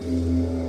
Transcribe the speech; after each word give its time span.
Música 0.00 0.59